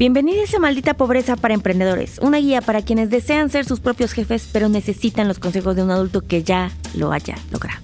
Bienvenidos 0.00 0.54
a 0.54 0.58
Maldita 0.58 0.94
Pobreza 0.94 1.36
para 1.36 1.52
Emprendedores, 1.52 2.20
una 2.22 2.38
guía 2.38 2.62
para 2.62 2.80
quienes 2.80 3.10
desean 3.10 3.50
ser 3.50 3.66
sus 3.66 3.80
propios 3.80 4.14
jefes 4.14 4.48
pero 4.50 4.70
necesitan 4.70 5.28
los 5.28 5.38
consejos 5.38 5.76
de 5.76 5.82
un 5.82 5.90
adulto 5.90 6.22
que 6.22 6.42
ya 6.42 6.70
lo 6.94 7.12
haya 7.12 7.34
logrado. 7.50 7.82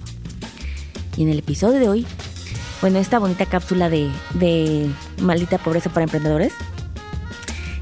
Y 1.15 1.21
en 1.21 1.29
el 1.29 1.37
episodio 1.37 1.79
de 1.79 1.87
hoy, 1.87 2.07
bueno, 2.81 2.97
esta 2.97 3.19
bonita 3.19 3.45
cápsula 3.45 3.87
de, 3.91 4.89
Maldita 5.21 5.59
Pobreza 5.59 5.91
para 5.91 6.05
Emprendedores 6.05 6.53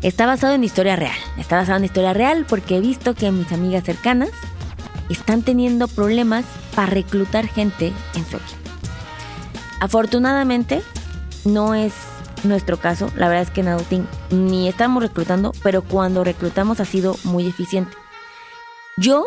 está 0.01 0.25
basado 0.25 0.53
en 0.53 0.65
historia 0.65 0.97
real. 0.97 1.17
Está 1.37 1.55
basado 1.55 1.77
en 1.77 1.85
historia 1.85 2.13
real 2.13 2.45
porque 2.45 2.75
he 2.75 2.81
visto 2.81 3.15
que 3.15 3.31
mis 3.31 3.53
amigas 3.53 3.85
cercanas 3.85 4.31
están 5.09 5.43
teniendo 5.43 5.87
problemas 5.87 6.43
para 6.75 6.87
reclutar 6.87 7.47
gente 7.47 7.93
en 8.15 8.25
su 8.25 8.35
equipo. 8.35 8.69
Afortunadamente, 9.79 10.81
no 11.45 11.73
es 11.73 11.93
nuestro 12.47 12.77
caso, 12.77 13.11
la 13.15 13.27
verdad 13.27 13.43
es 13.43 13.51
que 13.51 13.61
en 13.61 13.67
Adulting 13.69 14.07
ni 14.31 14.67
estamos 14.67 15.03
reclutando, 15.03 15.51
pero 15.63 15.81
cuando 15.81 16.23
reclutamos 16.23 16.79
ha 16.79 16.85
sido 16.85 17.15
muy 17.23 17.47
eficiente. 17.47 17.95
Yo 18.97 19.25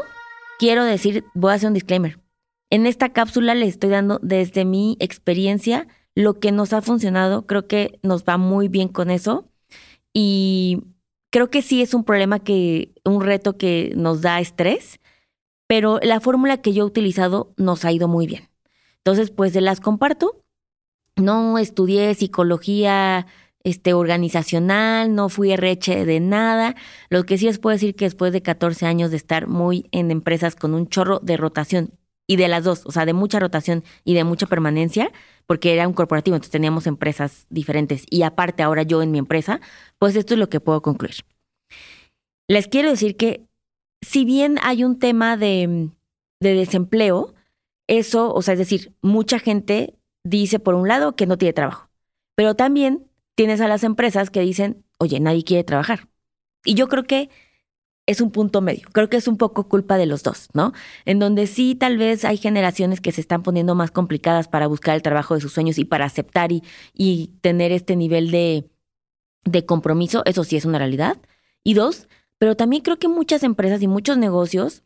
quiero 0.59 0.85
decir, 0.85 1.25
voy 1.35 1.53
a 1.53 1.55
hacer 1.55 1.69
un 1.69 1.75
disclaimer. 1.75 2.19
En 2.71 2.87
esta 2.87 3.11
cápsula 3.11 3.55
les 3.55 3.71
estoy 3.71 3.91
dando 3.91 4.19
desde 4.23 4.65
mi 4.65 4.97
experiencia 5.01 5.87
lo 6.15 6.41
que 6.41 6.53
nos 6.53 6.73
ha 6.73 6.83
funcionado. 6.83 7.47
Creo 7.47 7.67
que 7.67 7.99
nos 8.03 8.25
va 8.25 8.37
muy 8.37 8.69
bien 8.69 8.89
con 8.89 9.11
eso. 9.11 9.48
Y 10.12 10.83
creo 11.31 11.51
que 11.51 11.62
sí 11.62 11.83
es 11.83 11.95
un 11.95 12.05
problema 12.05 12.41
que, 12.41 12.93
un 13.05 13.23
reto 13.23 13.57
que 13.57 13.93
nos 13.97 14.21
da 14.21 14.41
estrés, 14.41 15.01
pero 15.67 16.01
la 16.03 16.21
fórmula 16.21 16.61
que 16.61 16.73
yo 16.73 16.85
he 16.85 16.87
utilizado 16.87 17.53
nos 17.57 17.85
ha 17.85 17.93
ido 17.93 18.09
muy 18.09 18.27
bien. 18.27 18.48
Entonces, 18.98 19.31
pues 19.31 19.53
se 19.53 19.61
las 19.61 19.81
comparto 19.81 20.45
no 21.19 21.59
estudié 21.59 22.15
psicología 22.15 23.27
este, 23.65 23.92
organizacional, 23.92 25.15
no 25.15 25.29
fui 25.29 25.53
RH 25.53 26.05
de 26.05 26.20
nada. 26.20 26.75
Lo 27.11 27.25
que 27.25 27.39
sí 27.39 27.47
les 27.47 27.59
puedo 27.59 27.75
decir 27.75 27.95
que 27.95 28.06
después 28.06 28.33
de 28.33 28.42
14 28.42 28.87
años 28.87 29.11
de 29.11 29.17
estar 29.17 29.47
muy 29.47 29.87
en 29.91 30.11
empresas 30.11 30.57
con 30.57 30.75
un 30.75 30.89
chorro 30.89 31.20
de 31.20 31.37
rotación 31.37 31.92
y 32.27 32.37
de 32.37 32.48
las 32.48 32.65
dos, 32.65 32.84
o 32.84 32.92
sea, 32.92 33.07
de 33.07 33.15
mucha 33.15 33.41
rotación 33.41 33.84
y 34.05 34.15
de 34.15 34.25
mucha 34.25 34.47
permanencia, 34.47 35.11
porque 35.47 35.73
era 35.73 35.89
un 35.89 35.95
corporativo, 35.95 36.37
entonces 36.37 36.53
teníamos 36.53 36.87
empresas 36.87 37.47
diferentes 37.48 38.05
y 38.11 38.23
aparte 38.23 38.62
ahora 38.62 38.83
yo 38.83 39.03
en 39.03 39.11
mi 39.11 39.19
empresa, 39.19 39.61
pues 39.98 40.14
esto 40.14 40.35
es 40.35 40.41
lo 40.41 40.51
que 40.51 40.61
puedo 40.61 40.83
concluir. 40.83 41.17
Les 42.47 42.69
quiero 42.69 42.91
decir 42.91 43.17
que 43.17 43.47
si 44.03 44.25
bien 44.25 44.59
hay 44.62 44.85
un 44.85 44.98
tema 44.98 45.37
de, 45.37 45.89
de 46.41 46.55
desempleo, 46.55 47.35
eso, 47.87 48.33
o 48.35 48.42
sea, 48.42 48.53
es 48.53 48.59
decir, 48.59 48.92
mucha 49.01 49.39
gente 49.39 49.98
dice 50.24 50.58
por 50.58 50.74
un 50.74 50.88
lado 50.88 51.16
que 51.16 51.27
no 51.27 51.38
tiene 51.38 51.52
trabajo, 51.52 51.91
pero 52.34 52.55
también 52.55 53.06
tienes 53.34 53.61
a 53.61 53.69
las 53.69 53.84
empresas 53.84 54.30
que 54.30 54.41
dicen, 54.41 54.84
oye, 54.98 55.20
nadie 55.20 55.44
quiere 55.44 55.64
trabajar. 55.64 56.08
Y 56.64 56.74
yo 56.74 56.88
creo 56.88 57.05
que 57.05 57.30
es 58.08 58.22
un 58.22 58.30
punto 58.30 58.62
medio. 58.62 58.89
Creo 58.92 59.11
que 59.11 59.19
es 59.19 59.28
un 59.28 59.36
poco 59.36 59.69
culpa 59.69 59.98
de 59.98 60.06
los 60.06 60.22
dos, 60.22 60.48
¿no? 60.55 60.72
En 61.05 61.19
donde 61.19 61.46
sí, 61.46 61.74
tal 61.74 61.98
vez 61.98 62.24
hay 62.24 62.39
generaciones 62.39 63.02
que 63.02 63.12
se 63.12 63.20
están 63.20 63.42
poniendo 63.42 63.74
más 63.74 63.91
complicadas 63.91 64.48
para 64.48 64.66
buscar 64.66 64.96
el 64.96 65.02
trabajo 65.02 65.34
de 65.34 65.42
sus 65.42 65.52
sueños 65.52 65.78
y 65.78 65.84
para 65.84 66.06
aceptar 66.06 66.50
y, 66.50 66.62
y 66.94 67.34
tener 67.42 67.70
este 67.70 67.96
nivel 67.96 68.30
de, 68.30 68.70
de 69.44 69.66
compromiso. 69.66 70.22
Eso 70.24 70.42
sí 70.42 70.56
es 70.56 70.64
una 70.64 70.78
realidad. 70.78 71.19
Y 71.62 71.74
dos, 71.74 72.08
pero 72.39 72.56
también 72.56 72.83
creo 72.83 72.98
que 72.98 73.08
muchas 73.08 73.42
empresas 73.42 73.83
y 73.83 73.89
muchos 73.89 74.16
negocios 74.16 74.84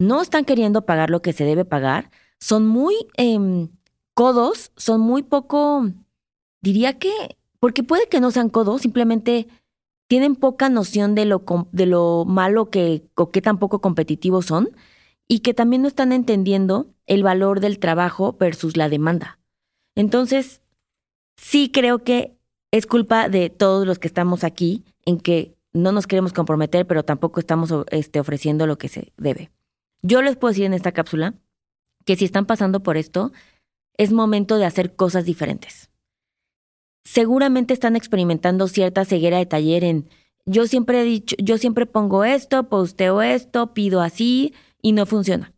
no 0.00 0.20
están 0.20 0.44
queriendo 0.44 0.84
pagar 0.84 1.10
lo 1.10 1.22
que 1.22 1.32
se 1.32 1.44
debe 1.44 1.64
pagar. 1.64 2.10
Son 2.40 2.66
muy 2.66 2.94
eh, 3.16 3.68
codos 4.14 4.72
son 4.76 5.00
muy 5.00 5.22
poco, 5.22 5.90
diría 6.62 6.98
que, 6.98 7.36
porque 7.60 7.82
puede 7.82 8.08
que 8.08 8.20
no 8.20 8.30
sean 8.30 8.48
codos, 8.48 8.82
simplemente 8.82 9.48
tienen 10.08 10.36
poca 10.36 10.68
noción 10.68 11.14
de 11.14 11.24
lo, 11.24 11.44
de 11.72 11.86
lo 11.86 12.24
malo 12.24 12.70
que, 12.70 13.04
o 13.16 13.30
qué 13.30 13.42
tan 13.42 13.58
poco 13.58 13.80
competitivos 13.80 14.46
son, 14.46 14.70
y 15.28 15.40
que 15.40 15.54
también 15.54 15.82
no 15.82 15.88
están 15.88 16.12
entendiendo 16.12 16.86
el 17.06 17.22
valor 17.22 17.60
del 17.60 17.78
trabajo 17.78 18.36
versus 18.38 18.76
la 18.76 18.88
demanda. 18.88 19.38
Entonces, 19.94 20.60
sí 21.36 21.70
creo 21.70 22.04
que 22.04 22.36
es 22.70 22.86
culpa 22.86 23.28
de 23.28 23.50
todos 23.50 23.86
los 23.86 23.98
que 23.98 24.08
estamos 24.08 24.44
aquí 24.44 24.84
en 25.04 25.18
que 25.18 25.54
no 25.72 25.92
nos 25.92 26.06
queremos 26.06 26.32
comprometer, 26.32 26.86
pero 26.86 27.04
tampoco 27.04 27.40
estamos 27.40 27.72
este, 27.90 28.20
ofreciendo 28.20 28.66
lo 28.66 28.78
que 28.78 28.88
se 28.88 29.12
debe. 29.16 29.50
Yo 30.02 30.22
les 30.22 30.36
puedo 30.36 30.52
decir 30.52 30.66
en 30.66 30.74
esta 30.74 30.92
cápsula 30.92 31.34
que 32.04 32.16
si 32.16 32.24
están 32.24 32.46
pasando 32.46 32.82
por 32.82 32.96
esto, 32.96 33.32
es 33.96 34.12
momento 34.12 34.58
de 34.58 34.64
hacer 34.64 34.94
cosas 34.96 35.24
diferentes. 35.24 35.90
Seguramente 37.04 37.74
están 37.74 37.96
experimentando 37.96 38.68
cierta 38.68 39.04
ceguera 39.04 39.38
de 39.38 39.46
taller 39.46 39.84
en 39.84 40.08
yo 40.46 40.66
siempre 40.66 41.00
he 41.00 41.04
dicho, 41.04 41.36
yo 41.38 41.56
siempre 41.58 41.86
pongo 41.86 42.24
esto, 42.24 42.68
posteo 42.68 43.22
esto, 43.22 43.72
pido 43.72 44.02
así 44.02 44.54
y 44.82 44.92
no 44.92 45.06
funciona. 45.06 45.54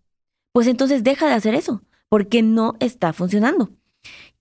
Pues 0.53 0.69
entonces 0.69 1.03
deja 1.03 1.27
de 1.27 1.35
hacer 1.35 1.55
eso, 1.55 1.83
porque 2.09 2.43
no 2.43 2.77
está 2.81 3.13
funcionando. 3.13 3.71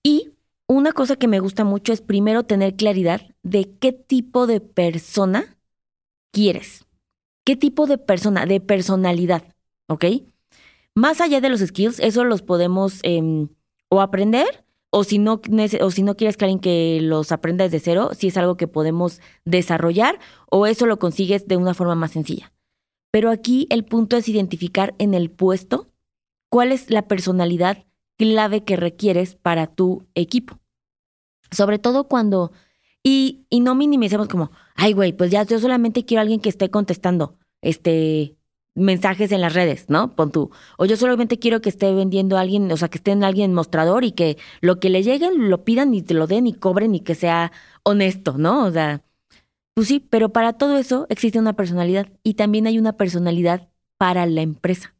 Y 0.02 0.30
una 0.68 0.92
cosa 0.92 1.16
que 1.16 1.28
me 1.28 1.40
gusta 1.40 1.64
mucho 1.64 1.92
es 1.92 2.00
primero 2.00 2.44
tener 2.44 2.76
claridad 2.76 3.22
de 3.42 3.76
qué 3.78 3.92
tipo 3.92 4.46
de 4.46 4.60
persona 4.60 5.56
quieres. 6.32 6.86
¿Qué 7.44 7.56
tipo 7.56 7.86
de 7.86 7.98
persona? 7.98 8.46
De 8.46 8.60
personalidad, 8.60 9.54
¿ok? 9.88 10.04
Más 10.94 11.20
allá 11.20 11.40
de 11.40 11.48
los 11.48 11.60
skills, 11.60 12.00
eso 12.00 12.24
los 12.24 12.42
podemos 12.42 13.00
em, 13.02 13.48
o 13.88 14.00
aprender 14.00 14.64
o 14.90 15.04
si 15.04 15.18
no, 15.18 15.40
o 15.80 15.90
si 15.90 16.02
no 16.02 16.16
quieres 16.16 16.36
que 16.36 16.44
alguien 16.44 16.60
que 16.60 17.00
los 17.02 17.32
aprenda 17.32 17.64
desde 17.64 17.80
cero, 17.80 18.10
si 18.16 18.28
es 18.28 18.36
algo 18.36 18.56
que 18.56 18.68
podemos 18.68 19.20
desarrollar 19.44 20.18
o 20.50 20.66
eso 20.66 20.86
lo 20.86 20.98
consigues 20.98 21.46
de 21.46 21.56
una 21.56 21.74
forma 21.74 21.94
más 21.94 22.12
sencilla. 22.12 22.52
Pero 23.10 23.30
aquí 23.30 23.66
el 23.70 23.84
punto 23.84 24.16
es 24.16 24.28
identificar 24.28 24.94
en 24.98 25.14
el 25.14 25.30
puesto 25.30 25.88
cuál 26.50 26.72
es 26.72 26.90
la 26.90 27.08
personalidad 27.08 27.84
clave 28.16 28.64
que 28.64 28.76
requieres 28.76 29.34
para 29.34 29.66
tu 29.66 30.06
equipo. 30.14 30.60
Sobre 31.50 31.78
todo 31.78 32.08
cuando, 32.08 32.52
y, 33.02 33.46
y 33.50 33.60
no 33.60 33.74
minimicemos 33.74 34.28
como, 34.28 34.50
ay 34.74 34.92
güey, 34.92 35.12
pues 35.12 35.30
ya 35.30 35.42
yo 35.44 35.58
solamente 35.58 36.04
quiero 36.04 36.20
a 36.20 36.22
alguien 36.22 36.40
que 36.40 36.48
esté 36.48 36.70
contestando, 36.70 37.38
este, 37.60 38.35
mensajes 38.76 39.32
en 39.32 39.40
las 39.40 39.54
redes, 39.54 39.86
¿no? 39.88 40.14
Pon 40.14 40.30
tú. 40.30 40.50
O 40.76 40.84
yo 40.84 40.96
solamente 40.96 41.38
quiero 41.38 41.60
que 41.60 41.70
esté 41.70 41.92
vendiendo 41.92 42.36
a 42.36 42.42
alguien, 42.42 42.70
o 42.70 42.76
sea, 42.76 42.88
que 42.88 42.98
esté 42.98 43.10
en 43.10 43.24
alguien 43.24 43.54
mostrador 43.54 44.04
y 44.04 44.12
que 44.12 44.36
lo 44.60 44.78
que 44.78 44.90
le 44.90 45.02
lleguen 45.02 45.50
lo 45.50 45.64
pidan 45.64 45.94
y 45.94 46.02
te 46.02 46.14
lo 46.14 46.26
den 46.26 46.46
y 46.46 46.52
cobren 46.52 46.94
y 46.94 47.00
que 47.00 47.14
sea 47.14 47.52
honesto, 47.82 48.38
¿no? 48.38 48.64
O 48.64 48.70
sea, 48.70 49.02
pues 49.74 49.88
sí, 49.88 50.00
pero 50.00 50.30
para 50.32 50.52
todo 50.52 50.76
eso 50.76 51.06
existe 51.08 51.38
una 51.38 51.54
personalidad 51.54 52.08
y 52.22 52.34
también 52.34 52.66
hay 52.66 52.78
una 52.78 52.92
personalidad 52.96 53.68
para 53.98 54.26
la 54.26 54.42
empresa. 54.42 54.94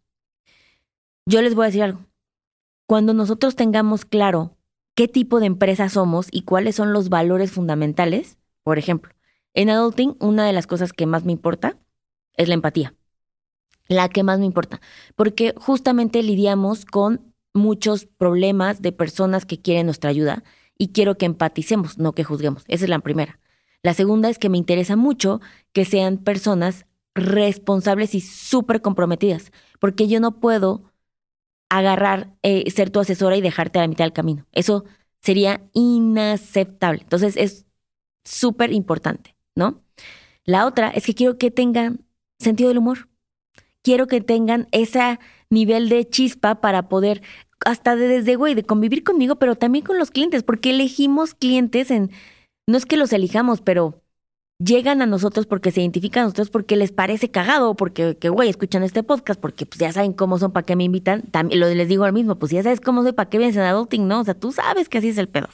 Yo 1.27 1.43
les 1.43 1.55
voy 1.55 1.65
a 1.65 1.67
decir 1.67 1.83
algo. 1.83 2.01
Cuando 2.87 3.15
nosotros 3.15 3.57
tengamos 3.57 4.05
claro 4.05 4.57
qué 4.95 5.09
tipo 5.09 5.41
de 5.41 5.47
empresa 5.47 5.89
somos 5.89 6.29
y 6.31 6.43
cuáles 6.43 6.77
son 6.77 6.93
los 6.93 7.09
valores 7.11 7.53
fundamentales, 7.53 8.39
por 8.63 8.79
ejemplo, 8.79 9.13
en 9.55 9.71
Adulting, 9.71 10.17
una 10.21 10.47
de 10.47 10.53
las 10.53 10.67
cosas 10.67 10.93
que 10.93 11.07
más 11.07 11.25
me 11.25 11.33
importa 11.33 11.79
es 12.37 12.49
la 12.49 12.55
empatía 12.55 12.96
la 13.89 14.09
que 14.09 14.23
más 14.23 14.39
me 14.39 14.47
importa, 14.47 14.81
porque 15.15 15.55
justamente 15.57 16.23
lidiamos 16.23 16.85
con 16.85 17.35
muchos 17.55 18.07
problemas 18.07 18.83
de 18.83 18.93
personas 18.93 19.47
que 19.47 19.61
quieren 19.61 19.87
nuestra 19.87 20.11
ayuda 20.11 20.45
y 20.79 20.89
quiero 20.89 21.17
que 21.17 21.27
empaticemos, 21.27 21.99
no 21.99 22.13
que 22.13 22.25
juzguemos. 22.25 22.65
Esa 22.69 22.85
es 22.85 22.91
la 22.91 22.99
primera. 22.99 23.41
La 23.83 23.95
segunda 23.95 24.29
es 24.29 24.39
que 24.39 24.49
me 24.49 24.59
interesa 24.59 24.97
mucho 24.97 25.41
que 25.73 25.85
sean 25.85 26.19
personas 26.19 26.87
responsables 27.15 28.15
y 28.15 28.21
súper 28.21 28.83
comprometidas, 28.83 29.53
porque 29.81 30.07
yo 30.07 30.21
no 30.21 30.41
puedo 30.41 30.93
agarrar, 31.69 32.35
eh, 32.43 32.71
ser 32.71 32.91
tu 32.91 33.01
asesora 33.01 33.37
y 33.37 33.41
dejarte 33.41 33.79
a 33.79 33.83
la 33.83 33.89
mitad 33.89 34.05
del 34.05 34.13
camino. 34.13 34.47
Eso 34.53 34.85
sería 35.23 35.63
inaceptable. 35.73 37.03
Entonces 37.03 37.37
es 37.37 37.67
súper 38.25 38.73
importante, 38.73 39.35
¿no? 39.55 39.83
La 40.45 40.67
otra 40.67 40.91
es 40.91 41.07
que 41.07 41.15
quiero 41.15 41.39
que 41.39 41.51
tengan 41.51 42.05
sentido 42.39 42.69
del 42.69 42.79
humor 42.79 43.09
quiero 43.87 44.09
que 44.09 44.21
tengan 44.21 44.67
ese 44.73 45.21
nivel 45.49 45.89
de 45.89 46.09
chispa 46.09 46.61
para 46.61 46.89
poder 46.89 47.23
hasta 47.65 47.95
de, 47.95 48.09
desde, 48.09 48.35
güey, 48.35 48.57
de 48.57 48.65
convivir 48.65 49.05
conmigo, 49.05 49.37
pero 49.37 49.55
también 49.55 49.85
con 49.85 49.97
los 49.97 50.11
clientes, 50.11 50.43
porque 50.43 50.71
elegimos 50.71 51.35
clientes 51.35 51.93
en, 51.93 52.11
no 52.67 52.77
es 52.77 52.85
que 52.85 52.97
los 52.97 53.13
elijamos, 53.13 53.61
pero 53.61 54.03
llegan 54.59 55.03
a 55.03 55.07
nosotros 55.07 55.47
porque 55.47 55.71
se 55.71 55.83
identifican 55.83 56.23
a 56.23 56.25
nosotros 56.25 56.51
porque 56.51 56.75
les 56.75 56.91
parece 56.91 57.31
cagado, 57.31 57.77
porque, 57.77 58.17
que, 58.17 58.29
güey, 58.29 58.49
escuchan 58.49 58.83
este 58.83 59.05
podcast, 59.05 59.41
porque 59.41 59.67
pues 59.67 59.79
ya 59.79 59.93
saben 59.93 60.15
cómo 60.15 60.41
son, 60.41 60.51
para 60.51 60.67
qué 60.67 60.75
me 60.75 60.83
invitan. 60.83 61.23
También 61.23 61.61
lo 61.61 61.69
les 61.73 61.89
digo 61.89 62.03
al 62.03 62.13
mismo, 62.13 62.41
pues 62.41 62.51
ya 62.51 62.65
sabes 62.65 62.81
cómo 62.81 63.05
soy, 63.05 63.13
para 63.13 63.31
qué 63.31 63.39
vienes 63.39 63.55
en 63.55 63.63
adulting, 63.63 64.09
¿no? 64.09 64.19
O 64.19 64.25
sea, 64.25 64.35
tú 64.35 64.51
sabes 64.51 64.89
que 64.89 64.99
así 64.99 65.11
es 65.11 65.19
el 65.19 65.29
pedo. 65.29 65.49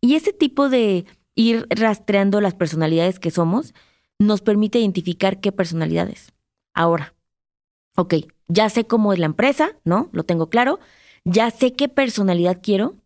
Y 0.00 0.16
ese 0.16 0.32
tipo 0.32 0.68
de 0.68 1.06
ir 1.36 1.68
rastreando 1.70 2.40
las 2.40 2.54
personalidades 2.54 3.20
que 3.20 3.30
somos 3.30 3.72
nos 4.18 4.40
permite 4.40 4.80
identificar 4.80 5.40
qué 5.40 5.52
personalidades. 5.52 6.32
Ahora, 6.74 7.14
ok, 7.96 8.14
ya 8.48 8.68
sé 8.68 8.86
cómo 8.86 9.12
es 9.12 9.18
la 9.18 9.26
empresa, 9.26 9.76
¿no? 9.84 10.08
Lo 10.12 10.24
tengo 10.24 10.48
claro. 10.48 10.78
Ya 11.24 11.50
sé 11.50 11.72
qué 11.74 11.88
personalidad 11.88 12.60
quiero. 12.62 12.96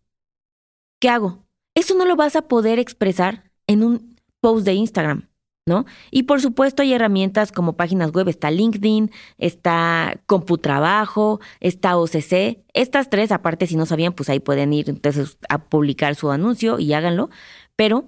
¿Qué 1.00 1.08
hago? 1.08 1.44
Eso 1.74 1.94
no 1.94 2.04
lo 2.06 2.16
vas 2.16 2.36
a 2.36 2.48
poder 2.48 2.78
expresar 2.78 3.50
en 3.66 3.84
un 3.84 4.16
post 4.40 4.64
de 4.64 4.74
Instagram. 4.74 5.28
¿no? 5.68 5.84
Y 6.12 6.22
por 6.22 6.40
supuesto 6.40 6.82
hay 6.82 6.92
herramientas 6.92 7.50
como 7.50 7.76
páginas 7.76 8.12
web, 8.12 8.28
está 8.28 8.52
LinkedIn, 8.52 9.10
está 9.36 10.20
CompuTrabajo, 10.26 11.40
está 11.58 11.96
OCC. 11.96 12.64
Estas 12.72 13.10
tres, 13.10 13.32
aparte, 13.32 13.66
si 13.66 13.74
no 13.76 13.84
sabían, 13.84 14.12
pues 14.12 14.28
ahí 14.28 14.38
pueden 14.38 14.72
ir 14.72 14.88
entonces 14.88 15.38
a 15.48 15.64
publicar 15.64 16.14
su 16.14 16.30
anuncio 16.30 16.78
y 16.78 16.92
háganlo. 16.92 17.30
Pero 17.74 18.04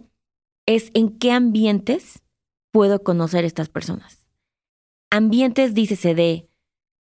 es 0.66 0.90
en 0.94 1.19
qué 1.19 1.32
ambientes 1.32 2.22
puedo 2.70 3.02
conocer 3.02 3.44
estas 3.44 3.69
personas. 3.69 4.25
Ambientes, 5.10 5.75
dícese 5.75 6.14
de, 6.14 6.48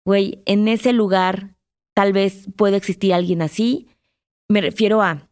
güey, 0.05 0.41
en 0.45 0.67
ese 0.67 0.93
lugar 0.93 1.55
tal 1.93 2.13
vez 2.13 2.47
puede 2.55 2.77
existir 2.77 3.13
alguien 3.13 3.41
así. 3.41 3.87
Me 4.47 4.61
refiero 4.61 5.01
a 5.01 5.29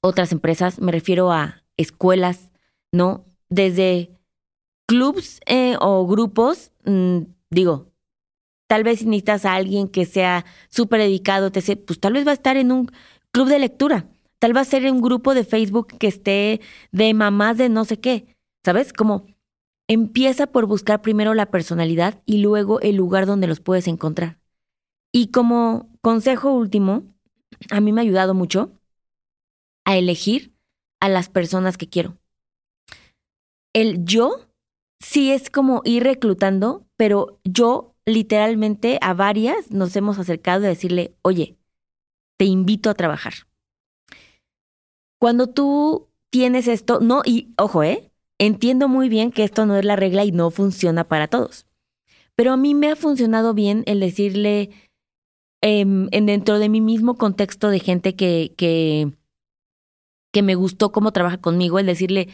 otras 0.00 0.32
empresas, 0.32 0.80
me 0.80 0.92
refiero 0.92 1.32
a 1.32 1.62
escuelas, 1.76 2.50
¿no? 2.92 3.24
Desde 3.48 4.10
clubs 4.86 5.40
eh, 5.46 5.76
o 5.80 6.06
grupos, 6.06 6.72
mm, 6.84 7.20
digo, 7.50 7.92
tal 8.68 8.84
vez 8.84 9.04
necesitas 9.04 9.44
a 9.44 9.54
alguien 9.54 9.88
que 9.88 10.04
sea 10.06 10.44
súper 10.68 11.00
dedicado, 11.00 11.52
te 11.52 11.60
pues 11.76 12.00
tal 12.00 12.14
vez 12.14 12.26
va 12.26 12.30
a 12.32 12.34
estar 12.34 12.56
en 12.56 12.72
un 12.72 12.90
club 13.30 13.48
de 13.48 13.58
lectura, 13.58 14.06
tal 14.38 14.52
vez 14.52 14.56
va 14.56 14.60
a 14.62 14.64
ser 14.64 14.90
un 14.90 15.00
grupo 15.00 15.34
de 15.34 15.44
Facebook 15.44 15.98
que 15.98 16.08
esté 16.08 16.60
de 16.90 17.14
mamás 17.14 17.58
de 17.58 17.68
no 17.68 17.84
sé 17.84 18.00
qué, 18.00 18.26
¿sabes? 18.64 18.92
Como 18.92 19.26
empieza 19.88 20.46
por 20.46 20.66
buscar 20.66 21.02
primero 21.02 21.34
la 21.34 21.50
personalidad 21.50 22.22
y 22.26 22.38
luego 22.38 22.80
el 22.80 22.96
lugar 22.96 23.26
donde 23.26 23.46
los 23.46 23.60
puedes 23.60 23.88
encontrar. 23.88 24.38
Y 25.12 25.30
como 25.30 25.90
consejo 26.00 26.52
último, 26.52 27.04
a 27.70 27.80
mí 27.80 27.92
me 27.92 28.00
ha 28.00 28.04
ayudado 28.04 28.34
mucho 28.34 28.72
a 29.84 29.96
elegir 29.96 30.54
a 31.00 31.08
las 31.08 31.28
personas 31.28 31.76
que 31.76 31.88
quiero. 31.88 32.16
El 33.74 34.04
yo 34.04 34.48
sí 35.00 35.32
es 35.32 35.50
como 35.50 35.82
ir 35.84 36.04
reclutando, 36.04 36.86
pero 36.96 37.40
yo 37.44 37.94
literalmente 38.06 38.98
a 39.00 39.14
varias 39.14 39.70
nos 39.70 39.94
hemos 39.96 40.18
acercado 40.18 40.64
a 40.64 40.68
decirle, 40.68 41.16
oye, 41.22 41.58
te 42.38 42.44
invito 42.44 42.90
a 42.90 42.94
trabajar. 42.94 43.34
Cuando 45.20 45.48
tú 45.48 46.08
tienes 46.30 46.68
esto, 46.68 47.00
no, 47.00 47.22
y 47.24 47.52
ojo, 47.56 47.82
¿eh? 47.82 48.11
Entiendo 48.44 48.88
muy 48.88 49.08
bien 49.08 49.30
que 49.30 49.44
esto 49.44 49.66
no 49.66 49.76
es 49.76 49.84
la 49.84 49.94
regla 49.94 50.24
y 50.24 50.32
no 50.32 50.50
funciona 50.50 51.04
para 51.04 51.28
todos. 51.28 51.64
Pero 52.34 52.50
a 52.50 52.56
mí 52.56 52.74
me 52.74 52.88
ha 52.88 52.96
funcionado 52.96 53.54
bien 53.54 53.84
el 53.86 54.00
decirle, 54.00 54.70
en 55.60 56.26
dentro 56.26 56.58
de 56.58 56.68
mi 56.68 56.80
mismo 56.80 57.14
contexto 57.14 57.68
de 57.68 57.78
gente 57.78 58.16
que, 58.16 58.52
que, 58.56 59.12
que 60.32 60.42
me 60.42 60.56
gustó 60.56 60.90
cómo 60.90 61.12
trabaja 61.12 61.40
conmigo, 61.40 61.78
el 61.78 61.86
decirle, 61.86 62.30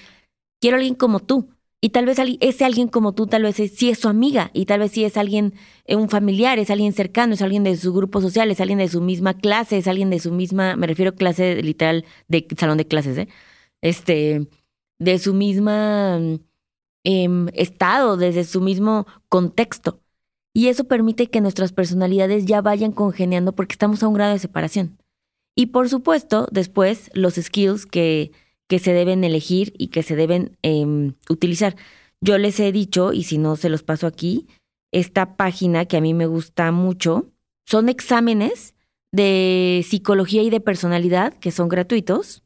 quiero 0.63 0.77
a 0.77 0.79
alguien 0.79 0.95
como 0.95 1.21
tú. 1.21 1.51
Y 1.79 1.91
tal 1.91 2.07
vez 2.07 2.19
ese 2.41 2.65
alguien 2.65 2.89
como 2.89 3.13
tú, 3.13 3.27
tal 3.27 3.43
vez 3.43 3.57
sí 3.57 3.91
es 3.91 3.99
su 3.99 4.09
amiga, 4.09 4.51
y 4.55 4.65
tal 4.65 4.81
vez 4.81 4.93
sí 4.93 5.05
es 5.05 5.19
alguien, 5.19 5.53
eh, 5.85 5.95
un 5.95 6.09
familiar, 6.09 6.59
es 6.59 6.71
alguien 6.71 6.95
cercano, 6.95 7.35
es 7.35 7.43
alguien 7.43 7.65
de 7.65 7.77
su 7.77 7.93
grupo 7.93 8.23
social, 8.23 8.51
es 8.51 8.63
alguien 8.63 8.79
de 8.79 8.89
su 8.89 9.03
misma 9.03 9.35
clase, 9.35 9.77
es 9.77 9.87
alguien 9.87 10.09
de 10.09 10.21
su 10.21 10.33
misma, 10.33 10.75
me 10.75 10.87
refiero 10.87 11.15
clase 11.15 11.63
literal 11.63 12.07
de 12.29 12.47
salón 12.57 12.79
de 12.79 12.87
clases, 12.87 13.19
¿eh? 13.19 13.29
Este, 13.83 14.49
de 14.99 15.19
su 15.19 15.35
misma 15.35 16.21
em, 17.05 17.49
estado, 17.55 18.17
desde 18.17 18.45
su 18.45 18.61
mismo 18.61 19.07
contexto. 19.29 20.01
Y 20.55 20.69
eso 20.69 20.85
permite 20.85 21.31
que 21.31 21.41
nuestras 21.41 21.73
personalidades 21.73 22.47
ya 22.47 22.61
vayan 22.61 22.93
congeniando 22.93 23.55
porque 23.55 23.75
estamos 23.75 24.03
a 24.03 24.09
un 24.09 24.15
grado 24.15 24.33
de 24.33 24.39
separación. 24.39 24.99
Y 25.55 25.67
por 25.67 25.89
supuesto, 25.89 26.49
después 26.51 27.11
los 27.15 27.35
skills 27.35 27.87
que 27.87 28.33
que 28.69 28.79
se 28.79 28.93
deben 28.93 29.25
elegir 29.25 29.75
y 29.79 29.89
que 29.89 30.03
se 30.03 30.15
deben 30.15 30.57
em, 30.63 31.15
utilizar. 31.29 31.75
Yo 32.21 32.39
les 32.39 32.61
he 32.61 32.71
dicho, 32.71 33.13
y 33.13 33.25
si 33.25 33.39
no 33.39 33.57
se 33.57 33.71
los 33.71 33.83
paso 33.83 34.07
aquí, 34.07 34.47
esta 34.93 35.37
página 35.37 35.87
que 35.87 35.97
a 35.97 36.01
mí 36.01 36.15
me 36.15 36.27
gusta 36.27 36.71
mucho, 36.71 37.33
son 37.67 37.89
exámenes 37.89 38.75
de 39.11 39.85
psicología 39.89 40.43
y 40.43 40.51
de 40.51 40.61
personalidad 40.61 41.33
que 41.35 41.51
son 41.51 41.69
gratuitos. 41.69 42.45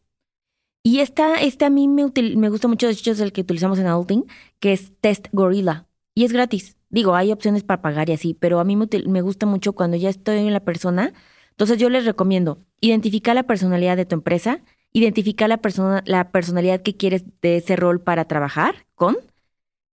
Y 0.82 1.00
esta, 1.00 1.36
este 1.36 1.64
a 1.64 1.70
mí 1.70 1.88
me, 1.88 2.10
me 2.36 2.48
gusta 2.48 2.68
mucho, 2.68 2.86
de 2.86 2.92
hecho 2.92 3.12
es 3.12 3.20
el 3.20 3.32
que 3.32 3.42
utilizamos 3.42 3.78
en 3.78 3.86
Adulting, 3.86 4.26
que 4.58 4.72
es 4.72 4.92
Test 5.00 5.28
Gorilla. 5.32 5.86
Y 6.14 6.24
es 6.24 6.32
gratis. 6.32 6.76
Digo, 6.90 7.14
hay 7.14 7.32
opciones 7.32 7.62
para 7.62 7.80
pagar 7.80 8.10
y 8.10 8.12
así, 8.12 8.34
pero 8.34 8.60
a 8.60 8.64
mí 8.64 8.76
me, 8.76 8.88
me 9.06 9.22
gusta 9.22 9.46
mucho 9.46 9.72
cuando 9.72 9.96
ya 9.96 10.10
estoy 10.10 10.38
en 10.38 10.52
la 10.52 10.60
persona. 10.60 11.12
Entonces 11.50 11.78
yo 11.78 11.88
les 11.88 12.04
recomiendo 12.04 12.58
identificar 12.80 13.34
la 13.34 13.44
personalidad 13.44 13.96
de 13.96 14.04
tu 14.04 14.14
empresa 14.14 14.62
identificar 14.92 15.48
la, 15.48 15.58
persona, 15.58 16.02
la 16.06 16.30
personalidad 16.30 16.82
que 16.82 16.96
quieres 16.96 17.24
de 17.40 17.56
ese 17.56 17.76
rol 17.76 18.00
para 18.00 18.26
trabajar 18.26 18.86
con. 18.94 19.16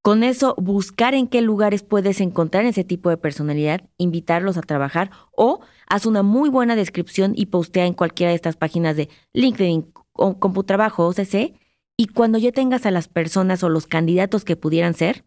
Con 0.02 0.24
eso, 0.24 0.56
buscar 0.58 1.14
en 1.14 1.28
qué 1.28 1.42
lugares 1.42 1.84
puedes 1.84 2.22
encontrar 2.22 2.64
ese 2.66 2.86
tipo 2.86 3.10
de 3.10 3.18
personalidad, 3.18 3.82
invitarlos 3.98 4.56
a 4.56 4.62
trabajar 4.62 5.12
o 5.32 5.60
haz 5.88 6.06
una 6.06 6.24
muy 6.24 6.50
buena 6.50 6.78
descripción 6.78 7.34
y 7.36 7.48
postea 7.48 7.86
en 7.86 7.94
cualquiera 7.94 8.30
de 8.30 8.36
estas 8.36 8.56
páginas 8.56 8.96
de 8.96 9.10
LinkedIn, 9.34 9.92
CompuTrabajo, 10.18 11.08
OCC. 11.08 11.54
Y 11.98 12.08
cuando 12.08 12.38
ya 12.38 12.52
tengas 12.52 12.86
a 12.86 12.92
las 12.92 13.08
personas 13.08 13.64
o 13.64 13.70
los 13.70 13.88
candidatos 13.88 14.44
que 14.44 14.56
pudieran 14.56 14.94
ser, 14.94 15.26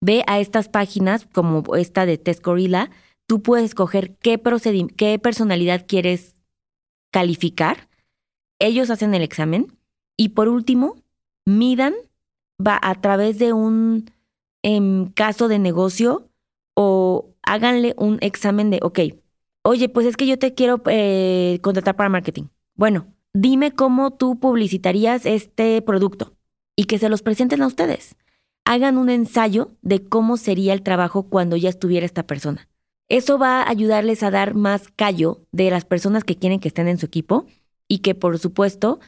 ve 0.00 0.24
a 0.26 0.40
estas 0.40 0.68
páginas 0.68 1.26
como 1.32 1.76
esta 1.76 2.06
de 2.06 2.18
Test 2.18 2.44
Gorilla. 2.44 2.90
Tú 3.26 3.42
puedes 3.42 3.66
escoger 3.66 4.16
qué, 4.16 4.40
qué 4.96 5.18
personalidad 5.18 5.86
quieres 5.86 6.34
calificar 7.10 7.88
ellos 8.58 8.90
hacen 8.90 9.14
el 9.14 9.22
examen 9.22 9.78
y 10.16 10.30
por 10.30 10.48
último, 10.48 10.96
midan 11.44 11.94
va 12.64 12.78
a 12.82 13.00
través 13.00 13.38
de 13.38 13.52
un 13.52 14.10
em, 14.62 15.10
caso 15.12 15.48
de 15.48 15.58
negocio 15.58 16.28
o 16.74 17.30
háganle 17.42 17.94
un 17.98 18.18
examen 18.20 18.70
de, 18.70 18.80
ok, 18.82 19.00
oye, 19.62 19.88
pues 19.88 20.06
es 20.06 20.16
que 20.16 20.26
yo 20.26 20.38
te 20.38 20.54
quiero 20.54 20.82
eh, 20.86 21.58
contratar 21.62 21.96
para 21.96 22.08
marketing. 22.08 22.44
Bueno, 22.74 23.06
dime 23.34 23.72
cómo 23.72 24.12
tú 24.12 24.38
publicitarías 24.38 25.26
este 25.26 25.82
producto 25.82 26.32
y 26.76 26.84
que 26.84 26.98
se 26.98 27.08
los 27.08 27.22
presenten 27.22 27.60
a 27.62 27.66
ustedes. 27.66 28.16
Hagan 28.64 28.96
un 28.96 29.10
ensayo 29.10 29.72
de 29.82 30.02
cómo 30.02 30.38
sería 30.38 30.72
el 30.72 30.82
trabajo 30.82 31.24
cuando 31.24 31.56
ya 31.56 31.68
estuviera 31.68 32.06
esta 32.06 32.26
persona. 32.26 32.68
Eso 33.10 33.38
va 33.38 33.60
a 33.60 33.68
ayudarles 33.68 34.22
a 34.22 34.30
dar 34.30 34.54
más 34.54 34.88
callo 34.88 35.42
de 35.52 35.70
las 35.70 35.84
personas 35.84 36.24
que 36.24 36.36
quieren 36.36 36.60
que 36.60 36.68
estén 36.68 36.88
en 36.88 36.96
su 36.96 37.04
equipo 37.04 37.44
y 37.86 37.98
que 37.98 38.14
por 38.14 38.38
supuesto 38.38 39.00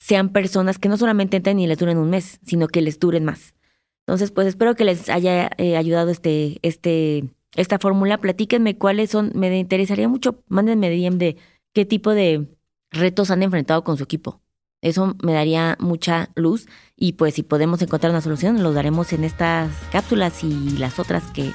sean 0.00 0.30
personas 0.30 0.78
que 0.78 0.88
no 0.88 0.96
solamente 0.96 1.36
entren 1.36 1.60
y 1.60 1.66
les 1.66 1.78
duren 1.78 1.98
un 1.98 2.08
mes, 2.08 2.40
sino 2.46 2.68
que 2.68 2.80
les 2.80 2.98
duren 2.98 3.24
más. 3.24 3.54
Entonces, 4.06 4.30
pues 4.30 4.46
espero 4.46 4.74
que 4.74 4.84
les 4.84 5.08
haya 5.08 5.50
eh, 5.58 5.76
ayudado 5.76 6.10
este, 6.10 6.58
este, 6.62 7.24
esta 7.56 7.78
fórmula. 7.78 8.18
Platíquenme 8.18 8.78
cuáles 8.78 9.10
son, 9.10 9.32
me 9.34 9.58
interesaría 9.58 10.08
mucho, 10.08 10.42
mándenme 10.48 10.90
DM 10.90 11.18
de 11.18 11.36
qué 11.74 11.84
tipo 11.84 12.12
de 12.12 12.46
retos 12.96 13.30
han 13.30 13.42
enfrentado 13.42 13.84
con 13.84 13.96
su 13.96 14.04
equipo. 14.04 14.40
Eso 14.82 15.16
me 15.22 15.32
daría 15.32 15.76
mucha 15.80 16.30
luz 16.34 16.66
y 16.96 17.12
pues 17.12 17.34
si 17.34 17.42
podemos 17.42 17.80
encontrar 17.82 18.10
una 18.10 18.20
solución, 18.20 18.62
lo 18.62 18.72
daremos 18.72 19.12
en 19.12 19.24
estas 19.24 19.72
cápsulas 19.90 20.44
y 20.44 20.76
las 20.78 20.98
otras 20.98 21.24
que, 21.32 21.52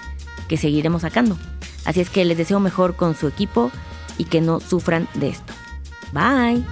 que 0.48 0.58
seguiremos 0.58 1.04
sacando. 1.04 1.38
Así 1.86 2.02
es 2.02 2.10
que 2.10 2.26
les 2.26 2.38
deseo 2.38 2.60
mejor 2.60 2.96
con 2.96 3.16
su 3.16 3.28
equipo 3.28 3.72
y 4.18 4.26
que 4.26 4.42
no 4.42 4.60
sufran 4.60 5.08
de 5.16 5.30
esto. 5.30 5.54
Bye. 6.14 6.66